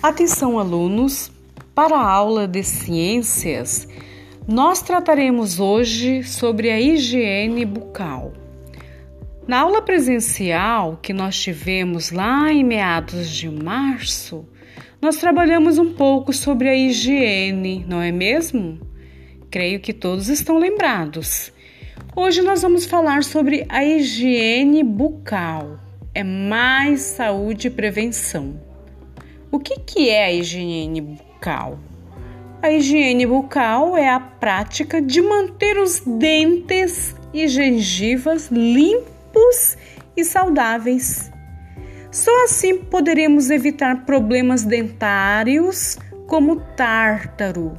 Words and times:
Atenção, 0.00 0.60
alunos! 0.60 1.28
Para 1.74 1.96
a 1.96 2.08
aula 2.08 2.46
de 2.46 2.62
ciências, 2.62 3.88
nós 4.46 4.80
trataremos 4.80 5.58
hoje 5.58 6.22
sobre 6.22 6.70
a 6.70 6.80
higiene 6.80 7.64
bucal. 7.64 8.32
Na 9.48 9.58
aula 9.62 9.82
presencial 9.82 11.00
que 11.02 11.12
nós 11.12 11.36
tivemos 11.36 12.12
lá 12.12 12.52
em 12.52 12.62
meados 12.62 13.28
de 13.28 13.50
março, 13.50 14.48
nós 15.02 15.16
trabalhamos 15.16 15.78
um 15.78 15.92
pouco 15.92 16.32
sobre 16.32 16.68
a 16.68 16.76
higiene, 16.76 17.84
não 17.88 18.00
é 18.00 18.12
mesmo? 18.12 18.78
Creio 19.50 19.80
que 19.80 19.92
todos 19.92 20.28
estão 20.28 20.58
lembrados. 20.58 21.52
Hoje 22.14 22.40
nós 22.40 22.62
vamos 22.62 22.86
falar 22.86 23.24
sobre 23.24 23.66
a 23.68 23.84
higiene 23.84 24.84
bucal. 24.84 25.80
É 26.14 26.22
mais 26.22 27.00
saúde 27.00 27.66
e 27.66 27.70
prevenção. 27.70 28.67
O 29.50 29.58
que, 29.58 29.80
que 29.80 30.10
é 30.10 30.26
a 30.26 30.32
higiene 30.32 31.00
bucal? 31.00 31.78
A 32.60 32.70
higiene 32.70 33.24
bucal 33.24 33.96
é 33.96 34.06
a 34.06 34.20
prática 34.20 35.00
de 35.00 35.22
manter 35.22 35.78
os 35.78 36.00
dentes 36.00 37.16
e 37.32 37.48
gengivas 37.48 38.50
limpos 38.50 39.78
e 40.14 40.22
saudáveis. 40.22 41.30
Só 42.10 42.44
assim 42.44 42.76
poderemos 42.76 43.48
evitar 43.48 44.04
problemas 44.04 44.64
dentários 44.64 45.96
como 46.26 46.56
tártaro, 46.76 47.72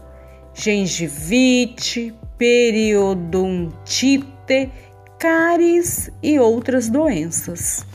gengivite, 0.55 2.15
periodontite, 2.35 4.71
cáries 5.19 6.09
e 6.23 6.39
outras 6.39 6.89
doenças. 6.89 7.85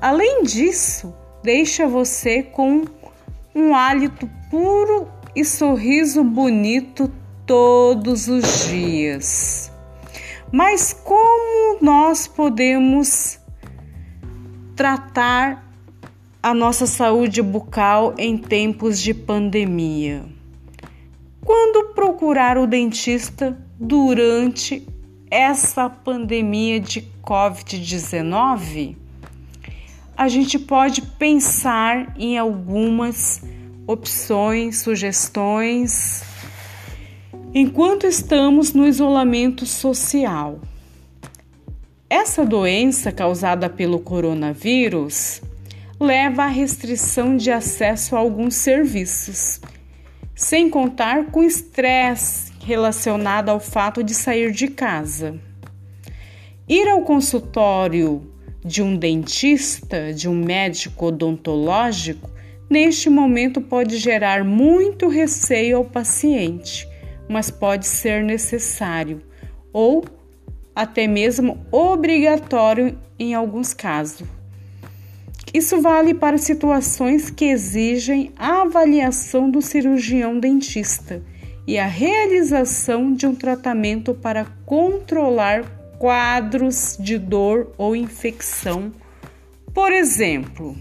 Além 0.00 0.42
disso, 0.42 1.14
deixa 1.44 1.86
você 1.86 2.42
com 2.42 2.82
um 3.54 3.74
hálito 3.74 4.28
puro 4.50 5.08
e 5.34 5.44
sorriso 5.44 6.24
bonito 6.24 7.10
todos 7.46 8.28
os 8.28 8.66
dias. 8.66 9.70
Mas 10.50 10.92
como 10.92 11.78
nós 11.80 12.26
podemos 12.26 13.38
tratar 14.74 15.64
a 16.42 16.52
nossa 16.52 16.86
saúde 16.86 17.42
bucal 17.42 18.14
em 18.18 18.36
tempos 18.36 19.00
de 19.00 19.14
pandemia? 19.14 20.24
Quando 21.44 21.94
procurar 21.94 22.56
o 22.56 22.66
dentista 22.66 23.56
durante 23.78 24.86
essa 25.30 25.90
pandemia 25.90 26.80
de 26.80 27.02
Covid-19? 27.22 29.03
A 30.16 30.28
gente 30.28 30.58
pode 30.58 31.02
pensar 31.02 32.14
em 32.16 32.38
algumas 32.38 33.42
opções, 33.86 34.78
sugestões, 34.78 36.22
enquanto 37.54 38.06
estamos 38.06 38.72
no 38.72 38.86
isolamento 38.86 39.66
social. 39.66 40.60
Essa 42.08 42.44
doença 42.44 43.10
causada 43.10 43.68
pelo 43.68 43.98
coronavírus 43.98 45.42
leva 45.98 46.44
à 46.44 46.48
restrição 46.48 47.36
de 47.36 47.50
acesso 47.50 48.14
a 48.14 48.18
alguns 48.18 48.54
serviços, 48.54 49.60
sem 50.34 50.70
contar 50.70 51.26
com 51.26 51.42
estresse 51.42 52.52
relacionado 52.60 53.48
ao 53.48 53.60
fato 53.60 54.02
de 54.02 54.14
sair 54.14 54.52
de 54.52 54.68
casa. 54.68 55.38
Ir 56.68 56.88
ao 56.88 57.02
consultório 57.02 58.33
de 58.64 58.82
um 58.82 58.96
dentista, 58.96 60.12
de 60.12 60.28
um 60.28 60.34
médico 60.34 61.06
odontológico, 61.06 62.30
neste 62.70 63.10
momento 63.10 63.60
pode 63.60 63.98
gerar 63.98 64.42
muito 64.42 65.06
receio 65.08 65.76
ao 65.76 65.84
paciente, 65.84 66.88
mas 67.28 67.50
pode 67.50 67.86
ser 67.86 68.24
necessário 68.24 69.20
ou 69.72 70.04
até 70.74 71.06
mesmo 71.06 71.64
obrigatório 71.70 72.98
em 73.18 73.34
alguns 73.34 73.74
casos. 73.74 74.26
Isso 75.52 75.80
vale 75.80 76.14
para 76.14 76.36
situações 76.36 77.30
que 77.30 77.44
exigem 77.44 78.32
a 78.36 78.62
avaliação 78.62 79.48
do 79.48 79.62
cirurgião 79.62 80.40
dentista 80.40 81.22
e 81.66 81.78
a 81.78 81.86
realização 81.86 83.12
de 83.12 83.26
um 83.26 83.34
tratamento 83.34 84.14
para 84.14 84.46
controlar 84.66 85.73
quadros 85.98 86.96
de 86.98 87.18
dor 87.18 87.72
ou 87.78 87.94
infecção. 87.94 88.92
Por 89.72 89.92
exemplo, 89.92 90.76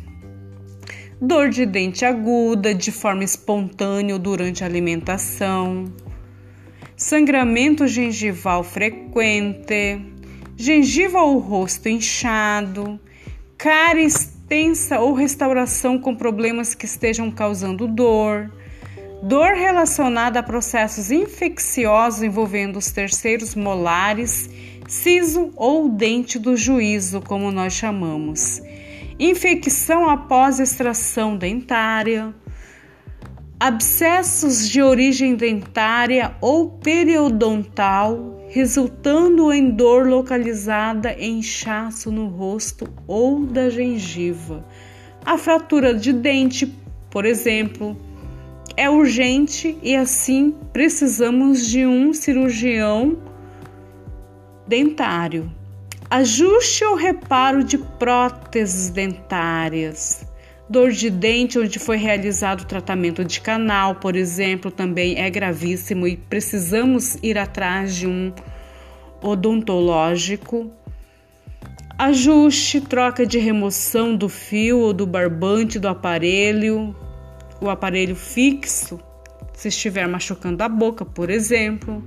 dor 1.20 1.50
de 1.50 1.66
dente 1.66 2.04
aguda 2.06 2.74
de 2.74 2.92
forma 2.92 3.24
espontânea 3.24 4.20
durante 4.20 4.64
a 4.64 4.68
alimentação, 4.68 5.86
sangramento 6.96 7.88
gengival 7.88 8.64
frequente, 8.64 10.02
gengiva 10.56 11.22
ou 11.22 11.40
rosto 11.40 11.90
inchado, 11.90 13.00
cara 13.58 14.02
extensa 14.02 15.00
ou 15.00 15.14
restauração 15.14 15.98
com 15.98 16.16
problemas 16.16 16.76
que 16.76 16.86
estejam 16.86 17.32
causando 17.32 17.88
dor, 17.88 18.52
dor 19.24 19.54
relacionada 19.54 20.40
a 20.40 20.44
processos 20.44 21.10
infecciosos 21.10 22.22
envolvendo 22.22 22.78
os 22.78 22.92
terceiros 22.92 23.56
molares 23.56 24.50
siso 24.88 25.52
ou 25.56 25.90
dente 25.90 26.38
do 26.38 26.56
juízo, 26.56 27.22
como 27.22 27.52
nós 27.52 27.74
chamamos, 27.74 28.62
infecção 29.20 30.10
após 30.10 30.60
extração 30.60 31.38
dentária, 31.38 32.34
abscessos 33.60 34.68
de 34.68 34.82
origem 34.82 35.36
dentária 35.36 36.36
ou 36.42 36.70
periodontal, 36.70 38.42
resultando 38.50 39.54
em 39.54 39.72
dor 39.72 40.08
localizada 40.08 41.16
inchaço 41.18 42.12
no 42.12 42.28
rosto 42.28 42.88
ou 43.08 43.46
da 43.46 43.70
gengiva. 43.70 44.66
A 45.26 45.38
fratura 45.38 45.94
de 45.94 46.12
dente, 46.12 46.72
por 47.10 47.26
exemplo, 47.26 47.98
é 48.76 48.90
urgente 48.90 49.78
e 49.82 49.96
assim 49.96 50.54
precisamos 50.74 51.66
de 51.66 51.86
um 51.86 52.14
cirurgião 52.14 53.18
dentário. 54.68 55.52
Ajuste 56.10 56.84
ou 56.84 56.96
reparo 56.96 57.64
de 57.64 57.78
próteses 57.78 58.90
dentárias. 58.90 60.26
Dor 60.70 60.92
de 60.92 61.10
dente 61.10 61.60
onde 61.60 61.80
foi 61.80 61.98
realizado 61.98 62.62
o 62.62 62.66
tratamento 62.66 63.24
de 63.26 63.42
canal, 63.42 63.96
por 63.96 64.16
exemplo, 64.16 64.72
também 64.72 65.20
é 65.20 65.30
gravíssimo 65.30 66.08
e 66.08 66.16
precisamos 66.16 67.18
ir 67.22 67.38
atrás 67.38 67.96
de 67.96 68.08
um 68.08 68.32
odontológico. 69.22 70.72
Ajuste, 71.98 72.82
troca 72.82 73.26
de 73.26 73.40
remoção 73.40 74.16
do 74.16 74.30
fio 74.30 74.80
ou 74.80 74.94
do 74.94 75.06
barbante 75.06 75.80
do 75.80 75.88
aparelho, 75.88 76.96
o 77.62 77.70
aparelho 77.70 78.16
fixo, 78.16 79.00
se 79.54 79.68
estiver 79.68 80.08
machucando 80.08 80.64
a 80.64 80.70
boca, 80.70 81.06
por 81.06 81.30
exemplo 81.30 82.04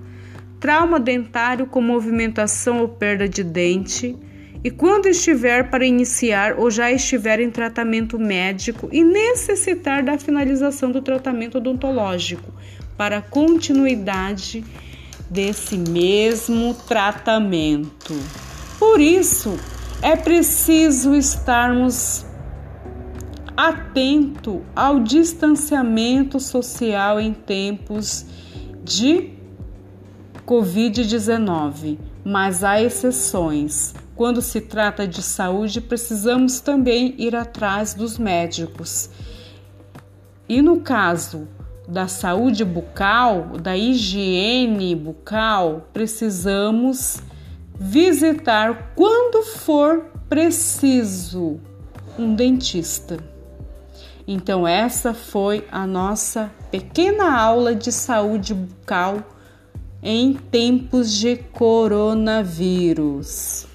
trauma 0.60 0.98
dentário 0.98 1.66
com 1.66 1.80
movimentação 1.80 2.80
ou 2.80 2.88
perda 2.88 3.28
de 3.28 3.44
dente, 3.44 4.16
e 4.64 4.70
quando 4.70 5.06
estiver 5.06 5.70
para 5.70 5.86
iniciar 5.86 6.58
ou 6.58 6.70
já 6.70 6.90
estiver 6.90 7.38
em 7.40 7.50
tratamento 7.50 8.18
médico 8.18 8.88
e 8.90 9.04
necessitar 9.04 10.02
da 10.02 10.18
finalização 10.18 10.90
do 10.90 11.00
tratamento 11.00 11.58
odontológico 11.58 12.52
para 12.96 13.20
continuidade 13.20 14.64
desse 15.30 15.76
mesmo 15.76 16.74
tratamento. 16.74 18.18
Por 18.78 19.00
isso, 19.00 19.56
é 20.02 20.16
preciso 20.16 21.14
estarmos 21.14 22.26
atento 23.56 24.62
ao 24.74 25.00
distanciamento 25.00 26.38
social 26.40 27.20
em 27.20 27.32
tempos 27.32 28.26
de 28.84 29.35
Covid-19, 30.46 31.98
mas 32.24 32.62
há 32.62 32.80
exceções. 32.80 33.94
Quando 34.14 34.40
se 34.40 34.60
trata 34.60 35.06
de 35.06 35.20
saúde, 35.22 35.80
precisamos 35.80 36.60
também 36.60 37.14
ir 37.18 37.34
atrás 37.34 37.92
dos 37.92 38.16
médicos. 38.16 39.10
E 40.48 40.62
no 40.62 40.80
caso 40.80 41.48
da 41.88 42.06
saúde 42.06 42.64
bucal, 42.64 43.58
da 43.60 43.76
higiene 43.76 44.94
bucal, 44.94 45.88
precisamos 45.92 47.18
visitar 47.78 48.92
quando 48.94 49.42
for 49.42 50.06
preciso 50.28 51.60
um 52.18 52.34
dentista. 52.34 53.18
Então, 54.26 54.66
essa 54.66 55.12
foi 55.12 55.66
a 55.70 55.86
nossa 55.86 56.50
pequena 56.70 57.36
aula 57.38 57.74
de 57.74 57.92
saúde 57.92 58.54
bucal 58.54 59.22
em 60.08 60.34
tempos 60.34 61.12
de 61.12 61.34
coronavírus. 61.34 63.66